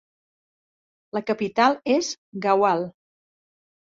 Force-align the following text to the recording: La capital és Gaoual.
La 1.17 1.21
capital 1.27 1.77
és 1.97 2.09
Gaoual. 2.45 2.81